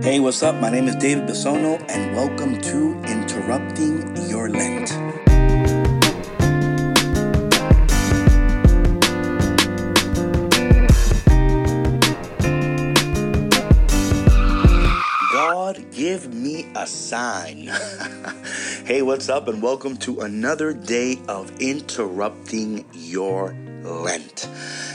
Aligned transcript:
Hey, 0.00 0.20
what's 0.20 0.44
up? 0.44 0.54
My 0.54 0.70
name 0.70 0.86
is 0.86 0.94
David 0.94 1.28
Bisono, 1.28 1.84
and 1.88 2.14
welcome 2.14 2.60
to 2.60 2.94
Interrupting 3.02 4.16
Your 4.28 4.48
Lent. 4.48 4.90
God, 15.32 15.84
give 15.90 16.32
me 16.32 16.70
a 16.76 16.86
sign. 16.86 17.66
hey, 18.84 19.02
what's 19.02 19.28
up? 19.28 19.48
And 19.48 19.60
welcome 19.60 19.96
to 19.98 20.20
another 20.20 20.72
day 20.72 21.18
of 21.26 21.50
Interrupting 21.60 22.84
Your 22.92 23.52
Lent. 23.82 24.48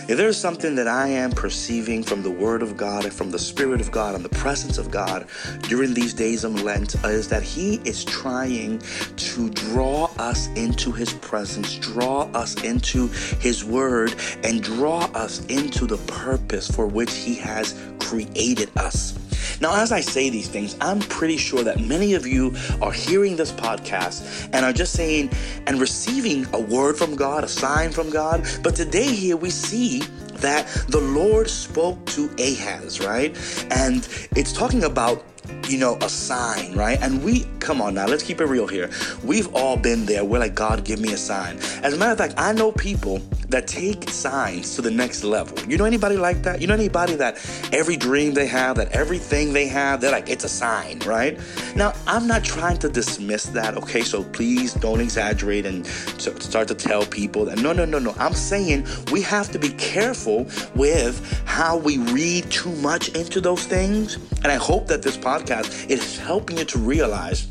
If 0.05 0.17
there's 0.17 0.35
something 0.35 0.75
that 0.75 0.87
I 0.87 1.07
am 1.07 1.31
perceiving 1.31 2.03
from 2.03 2.23
the 2.23 2.29
Word 2.29 2.61
of 2.61 2.75
God 2.75 3.05
and 3.05 3.13
from 3.13 3.31
the 3.31 3.39
Spirit 3.39 3.79
of 3.79 3.89
God 3.89 4.15
and 4.15 4.25
the 4.25 4.29
presence 4.29 4.77
of 4.77 4.91
God 4.91 5.27
during 5.61 5.93
these 5.93 6.13
days 6.13 6.43
of 6.43 6.61
Lent 6.61 6.95
is 7.05 7.29
that 7.29 7.41
He 7.41 7.75
is 7.85 8.03
trying 8.03 8.79
to 9.15 9.49
draw 9.51 10.09
us 10.19 10.47
into 10.57 10.91
His 10.91 11.13
presence, 11.13 11.75
draw 11.75 12.23
us 12.33 12.61
into 12.63 13.07
His 13.39 13.63
Word, 13.63 14.13
and 14.43 14.61
draw 14.61 15.05
us 15.15 15.45
into 15.45 15.87
the 15.87 15.97
purpose 16.11 16.69
for 16.69 16.85
which 16.85 17.13
He 17.13 17.35
has 17.35 17.73
created 17.99 18.69
us. 18.75 19.17
Now, 19.61 19.81
as 19.81 19.91
I 19.91 20.01
say 20.01 20.29
these 20.29 20.47
things, 20.47 20.75
I'm 20.81 20.99
pretty 20.99 21.37
sure 21.37 21.63
that 21.63 21.79
many 21.79 22.13
of 22.13 22.25
you 22.25 22.55
are 22.81 22.91
hearing 22.91 23.35
this 23.35 23.51
podcast 23.51 24.49
and 24.53 24.65
are 24.65 24.73
just 24.73 24.93
saying 24.93 25.31
and 25.67 25.79
receiving 25.79 26.45
a 26.53 26.59
word 26.59 26.97
from 26.97 27.15
God, 27.15 27.43
a 27.43 27.47
sign 27.47 27.91
from 27.91 28.09
God. 28.09 28.45
But 28.63 28.75
today, 28.75 29.13
here 29.13 29.37
we 29.37 29.49
see 29.49 29.99
that 30.35 30.67
the 30.89 30.99
Lord 30.99 31.49
spoke 31.49 32.05
to 32.07 32.29
Ahaz, 32.37 32.99
right? 32.99 33.35
And 33.71 34.07
it's 34.35 34.51
talking 34.51 34.83
about 34.83 35.23
you 35.67 35.77
know, 35.77 35.97
a 36.01 36.09
sign, 36.09 36.73
right? 36.73 37.01
And 37.01 37.23
we, 37.23 37.45
come 37.59 37.81
on 37.81 37.93
now, 37.93 38.07
let's 38.07 38.23
keep 38.23 38.41
it 38.41 38.45
real 38.45 38.67
here. 38.67 38.89
We've 39.23 39.53
all 39.53 39.77
been 39.77 40.05
there. 40.05 40.23
We're 40.23 40.39
like, 40.39 40.55
God, 40.55 40.83
give 40.83 40.99
me 40.99 41.13
a 41.13 41.17
sign. 41.17 41.57
As 41.83 41.93
a 41.93 41.97
matter 41.97 42.11
of 42.11 42.17
fact, 42.17 42.33
I 42.37 42.53
know 42.53 42.71
people 42.71 43.21
that 43.53 43.67
take 43.67 44.09
signs 44.09 44.75
to 44.75 44.81
the 44.81 44.91
next 44.91 45.23
level. 45.23 45.57
You 45.69 45.77
know 45.77 45.85
anybody 45.85 46.17
like 46.17 46.41
that? 46.43 46.61
You 46.61 46.67
know 46.67 46.73
anybody 46.73 47.15
that 47.15 47.37
every 47.71 47.97
dream 47.97 48.33
they 48.33 48.47
have, 48.47 48.77
that 48.77 48.91
everything 48.91 49.53
they 49.53 49.67
have, 49.67 50.01
they're 50.01 50.11
like, 50.11 50.29
it's 50.29 50.43
a 50.43 50.49
sign, 50.49 50.99
right? 51.05 51.39
Now, 51.75 51.93
I'm 52.07 52.27
not 52.27 52.43
trying 52.43 52.79
to 52.79 52.89
dismiss 52.89 53.45
that, 53.47 53.77
okay? 53.77 54.01
So 54.01 54.23
please 54.23 54.73
don't 54.73 55.01
exaggerate 55.01 55.65
and 55.65 55.85
start 55.85 56.67
to 56.67 56.75
tell 56.75 57.05
people 57.05 57.45
that, 57.45 57.59
no, 57.59 57.73
no, 57.73 57.85
no, 57.85 57.99
no. 57.99 58.15
I'm 58.17 58.33
saying 58.33 58.87
we 59.11 59.21
have 59.21 59.51
to 59.51 59.59
be 59.59 59.69
careful 59.69 60.47
with 60.75 61.43
how 61.45 61.77
we 61.77 61.97
read 61.97 62.49
too 62.49 62.73
much 62.77 63.09
into 63.09 63.39
those 63.39 63.65
things. 63.65 64.17
And 64.43 64.47
I 64.47 64.55
hope 64.55 64.87
that 64.87 65.01
this 65.03 65.17
podcast 65.17 65.43
podcast 65.43 65.89
is 65.89 66.17
helping 66.17 66.57
you 66.57 66.65
to 66.65 66.79
realize 66.79 67.47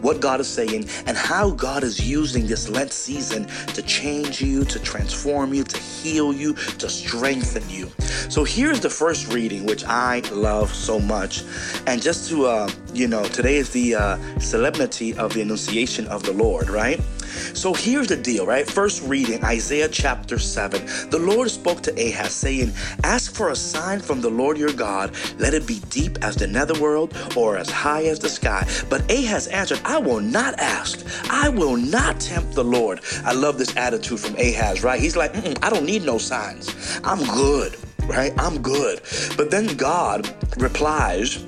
what 0.00 0.20
God 0.20 0.40
is 0.40 0.48
saying 0.48 0.88
and 1.06 1.16
how 1.16 1.50
God 1.50 1.82
is 1.82 2.08
using 2.08 2.46
this 2.46 2.68
Lent 2.68 2.92
season 2.92 3.46
to 3.74 3.82
change 3.82 4.40
you, 4.40 4.64
to 4.64 4.78
transform 4.78 5.54
you, 5.54 5.64
to 5.64 5.78
heal 5.78 6.32
you, 6.32 6.54
to 6.54 6.88
strengthen 6.88 7.68
you. 7.68 7.90
So 8.28 8.44
here's 8.44 8.80
the 8.80 8.90
first 8.90 9.32
reading, 9.32 9.66
which 9.66 9.84
I 9.84 10.20
love 10.32 10.74
so 10.74 10.98
much. 10.98 11.44
And 11.86 12.00
just 12.00 12.28
to, 12.30 12.46
uh, 12.46 12.70
you 12.92 13.08
know, 13.08 13.24
today 13.24 13.56
is 13.56 13.70
the 13.70 13.94
uh, 13.94 14.38
solemnity 14.38 15.14
of 15.14 15.34
the 15.34 15.42
Annunciation 15.42 16.06
of 16.08 16.22
the 16.22 16.32
Lord, 16.32 16.70
right? 16.70 17.00
So 17.54 17.74
here's 17.74 18.08
the 18.08 18.16
deal, 18.16 18.46
right? 18.46 18.68
First 18.68 19.02
reading, 19.02 19.44
Isaiah 19.44 19.88
chapter 19.88 20.38
7. 20.38 21.10
The 21.10 21.18
Lord 21.18 21.50
spoke 21.50 21.82
to 21.82 21.92
Ahaz, 21.92 22.32
saying, 22.32 22.72
Ask 23.04 23.34
for 23.34 23.50
a 23.50 23.56
sign 23.56 24.00
from 24.00 24.20
the 24.20 24.30
Lord 24.30 24.58
your 24.58 24.72
God. 24.72 25.14
Let 25.38 25.54
it 25.54 25.66
be 25.66 25.80
deep 25.90 26.18
as 26.22 26.36
the 26.36 26.46
netherworld 26.46 27.16
or 27.36 27.56
as 27.56 27.70
high 27.70 28.04
as 28.04 28.18
the 28.18 28.28
sky. 28.28 28.66
But 28.88 29.10
Ahaz 29.10 29.46
answered, 29.48 29.80
I 29.84 29.98
will 29.98 30.20
not 30.20 30.58
ask. 30.58 31.04
I 31.30 31.48
will 31.48 31.76
not 31.76 32.20
tempt 32.20 32.54
the 32.54 32.64
Lord. 32.64 33.00
I 33.24 33.32
love 33.32 33.58
this 33.58 33.76
attitude 33.76 34.20
from 34.20 34.36
Ahaz, 34.36 34.82
right? 34.82 35.00
He's 35.00 35.16
like, 35.16 35.34
I 35.62 35.70
don't 35.70 35.84
need 35.84 36.04
no 36.04 36.18
signs. 36.18 37.00
I'm 37.04 37.24
good, 37.34 37.76
right? 38.04 38.32
I'm 38.38 38.60
good. 38.62 39.00
But 39.36 39.50
then 39.50 39.76
God 39.76 40.28
replies 40.56 41.44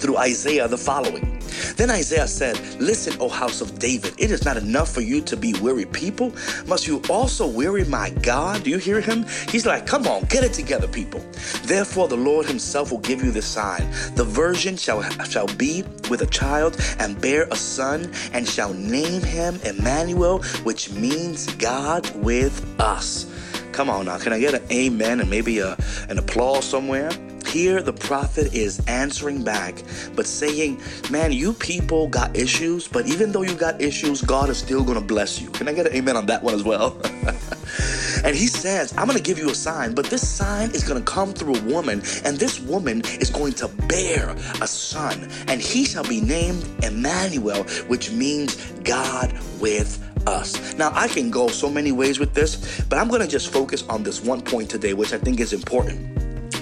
through 0.00 0.16
Isaiah 0.16 0.68
the 0.68 0.78
following. 0.78 1.39
Then 1.76 1.90
Isaiah 1.90 2.28
said, 2.28 2.58
Listen, 2.80 3.14
O 3.20 3.28
house 3.28 3.60
of 3.60 3.78
David, 3.78 4.14
it 4.18 4.30
is 4.30 4.44
not 4.44 4.56
enough 4.56 4.92
for 4.92 5.00
you 5.00 5.20
to 5.22 5.36
be 5.36 5.54
weary 5.60 5.86
people. 5.86 6.32
Must 6.66 6.86
you 6.86 7.02
also 7.08 7.46
weary 7.46 7.84
my 7.84 8.10
God? 8.22 8.64
Do 8.64 8.70
you 8.70 8.78
hear 8.78 9.00
him? 9.00 9.24
He's 9.48 9.66
like, 9.66 9.86
Come 9.86 10.06
on, 10.06 10.24
get 10.24 10.44
it 10.44 10.52
together, 10.52 10.88
people. 10.88 11.20
Therefore, 11.64 12.08
the 12.08 12.16
Lord 12.16 12.46
himself 12.46 12.90
will 12.90 12.98
give 12.98 13.22
you 13.22 13.30
this 13.30 13.46
sign. 13.46 13.90
The 14.14 14.24
virgin 14.24 14.76
shall, 14.76 15.02
shall 15.24 15.46
be 15.46 15.84
with 16.10 16.22
a 16.22 16.26
child 16.26 16.76
and 16.98 17.20
bear 17.20 17.44
a 17.50 17.56
son, 17.56 18.12
and 18.32 18.46
shall 18.46 18.74
name 18.74 19.22
him 19.22 19.58
Emmanuel, 19.64 20.42
which 20.64 20.90
means 20.90 21.46
God 21.54 22.10
with 22.16 22.80
us. 22.80 23.26
Come 23.72 23.88
on 23.88 24.06
now, 24.06 24.18
can 24.18 24.32
I 24.32 24.40
get 24.40 24.54
an 24.54 24.62
amen 24.70 25.20
and 25.20 25.30
maybe 25.30 25.60
a, 25.60 25.76
an 26.08 26.18
applause 26.18 26.64
somewhere? 26.64 27.10
Here, 27.50 27.82
the 27.82 27.92
prophet 27.92 28.54
is 28.54 28.80
answering 28.86 29.42
back, 29.42 29.82
but 30.14 30.24
saying, 30.24 30.80
Man, 31.10 31.32
you 31.32 31.52
people 31.52 32.06
got 32.06 32.36
issues, 32.36 32.86
but 32.86 33.08
even 33.08 33.32
though 33.32 33.42
you 33.42 33.54
got 33.54 33.82
issues, 33.82 34.22
God 34.22 34.48
is 34.50 34.58
still 34.58 34.84
going 34.84 35.00
to 35.00 35.04
bless 35.04 35.40
you. 35.40 35.50
Can 35.50 35.66
I 35.66 35.72
get 35.72 35.88
an 35.88 35.94
amen 35.94 36.16
on 36.16 36.26
that 36.26 36.44
one 36.44 36.54
as 36.54 36.62
well? 36.62 36.96
and 38.24 38.36
he 38.36 38.46
says, 38.46 38.96
I'm 38.96 39.06
going 39.06 39.18
to 39.18 39.22
give 39.22 39.36
you 39.36 39.50
a 39.50 39.54
sign, 39.56 39.96
but 39.96 40.06
this 40.06 40.26
sign 40.26 40.70
is 40.70 40.84
going 40.84 41.02
to 41.02 41.04
come 41.04 41.32
through 41.32 41.56
a 41.56 41.62
woman, 41.62 42.02
and 42.24 42.36
this 42.36 42.60
woman 42.60 43.02
is 43.20 43.30
going 43.30 43.54
to 43.54 43.66
bear 43.88 44.30
a 44.60 44.68
son, 44.68 45.28
and 45.48 45.60
he 45.60 45.84
shall 45.84 46.04
be 46.04 46.20
named 46.20 46.64
Emmanuel, 46.84 47.64
which 47.88 48.12
means 48.12 48.54
God 48.84 49.36
with 49.58 49.98
us. 50.28 50.74
Now, 50.74 50.92
I 50.94 51.08
can 51.08 51.32
go 51.32 51.48
so 51.48 51.68
many 51.68 51.90
ways 51.90 52.20
with 52.20 52.32
this, 52.32 52.80
but 52.82 52.96
I'm 52.96 53.08
going 53.08 53.22
to 53.22 53.28
just 53.28 53.52
focus 53.52 53.82
on 53.88 54.04
this 54.04 54.22
one 54.22 54.40
point 54.40 54.70
today, 54.70 54.94
which 54.94 55.12
I 55.12 55.18
think 55.18 55.40
is 55.40 55.52
important. 55.52 56.19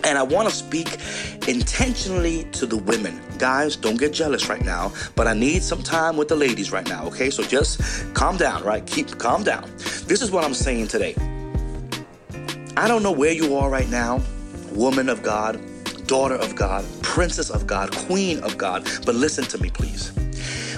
And 0.09 0.17
I 0.17 0.23
want 0.23 0.49
to 0.49 0.55
speak 0.55 0.97
intentionally 1.49 2.45
to 2.53 2.65
the 2.65 2.79
women. 2.79 3.21
Guys, 3.37 3.77
don't 3.77 3.99
get 3.99 4.15
jealous 4.15 4.49
right 4.49 4.65
now, 4.65 4.91
but 5.15 5.27
I 5.27 5.35
need 5.35 5.63
some 5.63 5.83
time 5.83 6.17
with 6.17 6.29
the 6.29 6.35
ladies 6.35 6.73
right 6.73 6.89
now, 6.89 7.05
okay? 7.09 7.29
So 7.29 7.43
just 7.43 8.15
calm 8.15 8.39
down, 8.39 8.65
right? 8.65 8.87
Keep 8.87 9.19
calm 9.19 9.43
down. 9.43 9.71
This 10.07 10.23
is 10.23 10.31
what 10.31 10.45
I'm 10.45 10.55
saying 10.55 10.89
today. 10.89 11.15
I 12.75 12.89
don't 12.89 13.03
know 13.03 13.13
where 13.13 13.33
you 13.33 13.55
are 13.57 13.69
right 13.69 13.89
now, 13.91 14.23
woman 14.73 15.11
of 15.11 15.23
God, 15.23 15.61
daughter 16.07 16.37
of 16.37 16.57
God, 16.57 16.87
princess 17.03 17.51
of 17.51 17.67
God, 17.67 17.95
queen 17.95 18.41
of 18.41 18.57
God, 18.57 18.89
but 19.05 19.15
listen 19.15 19.45
to 19.45 19.59
me, 19.59 19.69
please. 19.69 20.11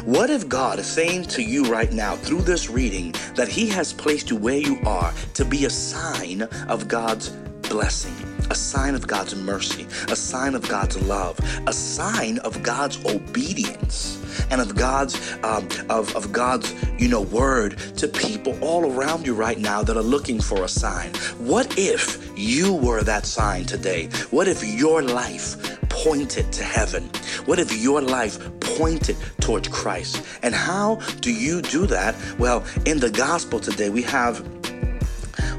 What 0.05 0.29
if 0.29 0.49
God 0.49 0.81
is 0.81 0.87
saying 0.87 1.27
to 1.27 1.43
you 1.43 1.67
right 1.67 1.93
now 1.93 2.17
through 2.17 2.43
this 2.43 2.69
reading 2.69 3.13
that 3.37 3.47
He 3.47 3.69
has 3.69 3.93
placed 3.93 4.29
you 4.29 4.35
where 4.35 4.59
you 4.59 4.81
are 4.85 5.15
to 5.35 5.45
be 5.45 5.67
a 5.67 5.71
sign 5.71 6.43
of 6.69 6.89
God's 6.89 7.29
blessing? 7.69 8.30
A 8.51 8.55
sign 8.55 8.95
of 8.97 9.07
God's 9.07 9.35
mercy, 9.37 9.87
a 10.09 10.17
sign 10.17 10.55
of 10.55 10.69
God's 10.69 11.01
love, 11.03 11.39
a 11.67 11.73
sign 11.73 12.39
of 12.39 12.63
God's 12.63 13.03
obedience 13.07 14.19
and 14.51 14.61
of 14.61 14.75
God's 14.75 15.15
um, 15.45 15.69
of, 15.89 16.15
of 16.17 16.33
God's 16.33 16.75
you 16.99 17.09
know 17.09 17.23
word 17.23 17.79
to 17.97 18.09
people 18.09 18.59
all 18.61 18.93
around 18.93 19.25
you 19.25 19.35
right 19.35 19.59
now 19.59 19.83
that 19.83 19.97
are 19.97 20.03
looking 20.03 20.41
for 20.41 20.65
a 20.65 20.69
sign. 20.69 21.13
What 21.39 21.79
if 21.79 22.31
you 22.37 22.75
were 22.75 23.03
that 23.03 23.25
sign 23.25 23.65
today? 23.65 24.09
What 24.31 24.49
if 24.49 24.65
your 24.65 25.03
life 25.03 25.79
pointed 25.89 26.53
to 26.53 26.65
heaven? 26.65 27.09
What 27.47 27.59
if 27.59 27.77
your 27.77 28.01
life 28.01 28.39
pointed 28.61 29.17
towards 29.41 29.69
Christ? 29.69 30.25
And 30.43 30.55
how 30.55 30.97
do 31.21 31.33
you 31.33 31.63
do 31.63 31.87
that? 31.87 32.17
Well, 32.39 32.65
in 32.85 32.99
the 32.99 33.11
gospel 33.11 33.61
today, 33.61 33.91
we 33.91 34.03
have 34.03 34.60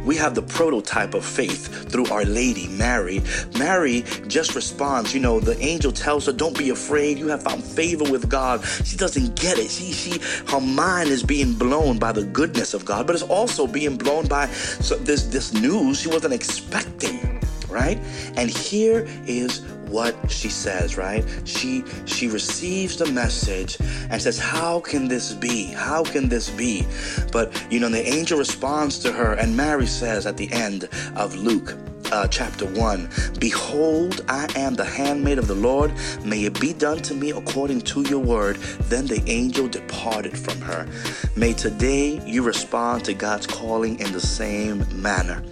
we 0.06 0.16
have 0.16 0.35
the 0.35 0.41
prototype 0.41 1.13
of 1.13 1.25
faith 1.25 1.89
through 1.89 2.07
Our 2.07 2.25
Lady, 2.25 2.67
Mary. 2.67 3.22
Mary 3.57 4.03
just 4.28 4.56
responds, 4.56 5.13
you 5.13 5.19
know, 5.19 5.39
the 5.39 5.57
angel 5.59 5.91
tells 5.91 6.25
her, 6.25 6.34
Don't 6.34 6.57
be 6.57 6.69
afraid, 6.69 7.18
you 7.18 7.27
have 7.27 7.44
found 7.44 7.63
favor 7.63 8.09
with 8.09 8.30
God. 8.30 8.63
She 8.86 8.98
doesn't 8.98 9.36
get 9.39 9.57
it. 9.57 9.69
She, 9.69 9.92
she, 9.92 10.19
her 10.48 10.62
mind 10.62 11.09
is 11.09 11.24
being 11.24 11.53
blown 11.53 12.00
by 12.00 12.12
the 12.12 12.24
goodness 12.24 12.74
of 12.74 12.86
God, 12.86 13.07
but 13.07 13.13
it's 13.13 13.24
also 13.24 13.68
being 13.68 13.98
blown 13.98 14.27
by 14.27 14.48
this, 14.48 15.24
this 15.24 15.53
news 15.53 16.00
she 16.00 16.09
wasn't 16.09 16.33
expecting, 16.33 17.31
right? 17.71 17.97
And 18.35 18.50
here 18.50 19.07
is 19.25 19.62
what 19.88 20.15
she 20.31 20.50
says, 20.50 20.97
right? 20.97 21.25
She 21.45 21.83
she 22.06 22.27
receives 22.27 22.97
the 22.97 23.07
message 23.07 23.77
and 24.09 24.21
says, 24.21 24.38
"How 24.38 24.79
can 24.79 25.07
this 25.07 25.33
be? 25.33 25.65
How 25.65 26.03
can 26.03 26.29
this 26.29 26.50
be?" 26.50 26.85
But 27.31 27.51
you 27.69 27.79
know, 27.79 27.89
the 27.89 28.07
angel 28.07 28.38
responds 28.38 29.00
to 29.00 29.12
her, 29.12 29.33
and 29.33 29.56
Mary 29.56 29.88
says 29.88 30.25
at 30.25 30.38
the 30.38 30.51
end 30.51 30.88
of 31.15 31.35
Luke 31.35 31.75
uh, 32.12 32.27
chapter 32.27 32.65
1 32.65 33.09
Behold, 33.39 34.21
I 34.27 34.47
am 34.56 34.75
the 34.75 34.85
handmaid 34.85 35.38
of 35.38 35.47
the 35.47 35.56
Lord. 35.56 35.94
May 36.23 36.45
it 36.45 36.59
be 36.59 36.73
done 36.73 37.00
to 37.00 37.13
me 37.13 37.31
according 37.31 37.81
to 37.81 38.01
your 38.03 38.19
word. 38.19 38.57
Then 38.89 39.07
the 39.07 39.23
angel 39.27 39.68
departed 39.68 40.38
from 40.38 40.59
her. 40.62 40.88
May 41.35 41.53
today 41.53 42.21
you 42.25 42.44
respond 42.44 43.06
to 43.06 43.13
God's 43.13 43.47
calling 43.47 44.00
in 44.00 44.12
the 44.12 44.19
same 44.19 44.85
manner. 45.01 45.44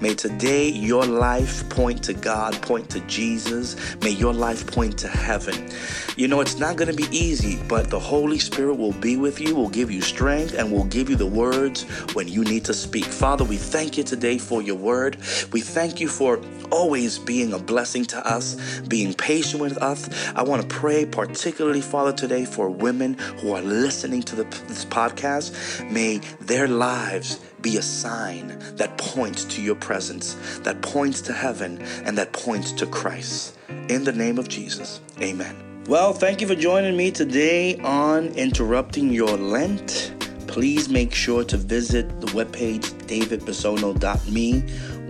May 0.00 0.14
today 0.14 0.68
your 0.68 1.04
life 1.04 1.68
point 1.70 2.04
to 2.04 2.14
God, 2.14 2.60
point 2.62 2.88
to 2.90 3.00
Jesus. 3.00 3.76
May 4.00 4.10
your 4.10 4.32
life 4.32 4.64
point 4.66 4.96
to 4.98 5.08
heaven. 5.08 5.68
You 6.16 6.28
know, 6.28 6.40
it's 6.40 6.58
not 6.58 6.76
going 6.76 6.88
to 6.88 6.96
be 6.96 7.08
easy, 7.16 7.60
but 7.68 7.90
the 7.90 7.98
Holy 7.98 8.38
Spirit 8.38 8.76
will 8.76 8.92
be 8.92 9.16
with 9.16 9.40
you, 9.40 9.56
will 9.56 9.68
give 9.68 9.90
you 9.90 10.00
strength, 10.00 10.54
and 10.54 10.70
will 10.70 10.84
give 10.84 11.10
you 11.10 11.16
the 11.16 11.26
words 11.26 11.82
when 12.14 12.28
you 12.28 12.44
need 12.44 12.64
to 12.66 12.74
speak. 12.74 13.06
Father, 13.06 13.44
we 13.44 13.56
thank 13.56 13.98
you 13.98 14.04
today 14.04 14.38
for 14.38 14.62
your 14.62 14.76
word. 14.76 15.16
We 15.52 15.60
thank 15.60 16.00
you 16.00 16.08
for 16.08 16.40
always 16.70 17.18
being 17.18 17.52
a 17.52 17.58
blessing 17.58 18.04
to 18.06 18.24
us, 18.24 18.80
being 18.82 19.14
patient 19.14 19.60
with 19.60 19.78
us. 19.78 20.08
I 20.34 20.42
want 20.42 20.62
to 20.62 20.68
pray 20.68 21.06
particularly, 21.06 21.80
Father, 21.80 22.12
today 22.12 22.44
for 22.44 22.70
women 22.70 23.14
who 23.40 23.52
are 23.52 23.62
listening 23.62 24.22
to 24.22 24.36
the, 24.36 24.44
this 24.68 24.84
podcast. 24.84 25.88
May 25.90 26.18
their 26.40 26.68
lives 26.68 27.40
be 27.68 27.76
a 27.76 27.82
sign 27.82 28.58
that 28.76 28.96
points 28.96 29.44
to 29.44 29.60
your 29.60 29.74
presence, 29.74 30.36
that 30.60 30.80
points 30.80 31.20
to 31.20 31.34
heaven, 31.34 31.78
and 32.04 32.16
that 32.16 32.32
points 32.32 32.72
to 32.72 32.86
Christ. 32.86 33.58
In 33.90 34.04
the 34.04 34.12
name 34.12 34.38
of 34.38 34.48
Jesus, 34.48 35.02
amen. 35.20 35.84
Well, 35.86 36.14
thank 36.14 36.40
you 36.40 36.46
for 36.46 36.54
joining 36.54 36.96
me 36.96 37.10
today 37.10 37.76
on 37.80 38.28
Interrupting 38.28 39.12
Your 39.12 39.36
Lent. 39.36 40.14
Please 40.46 40.88
make 40.88 41.14
sure 41.14 41.44
to 41.44 41.58
visit 41.58 42.22
the 42.22 42.28
webpage 42.28 42.86
davidbisono.me 43.06 44.60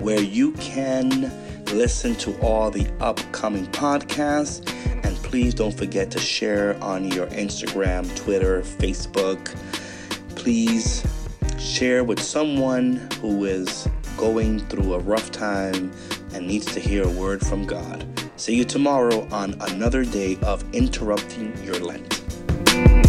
where 0.03 0.21
you 0.21 0.51
can 0.55 1.31
listen 1.67 2.17
to 2.17 2.37
all 2.41 2.73
the 2.73 2.89
upcoming 2.99 3.67
podcasts. 3.69 4.69
And 5.05 5.17
please 5.19 5.55
don't 5.55 5.77
forget 5.77 6.11
to 6.11 6.19
share 6.19 6.77
on 6.83 7.09
your 7.13 7.29
Instagram, 7.29 8.13
Twitter, 8.17 8.63
Facebook. 8.63 9.55
Please 10.35 11.05
share 11.59 12.05
with 12.05 12.21
someone 12.21 13.09
who 13.21 13.45
is 13.45 13.89
going 14.17 14.61
through 14.69 14.95
a 14.95 14.99
rough 14.99 15.31
time 15.31 15.91
and 16.33 16.47
needs 16.47 16.67
to 16.67 16.81
hear 16.81 17.05
a 17.05 17.11
word 17.11 17.45
from 17.45 17.67
God. 17.67 18.07
See 18.37 18.55
you 18.55 18.65
tomorrow 18.65 19.27
on 19.33 19.55
another 19.61 20.05
day 20.05 20.39
of 20.43 20.65
interrupting 20.73 21.57
your 21.65 21.79
Lent. 21.81 23.08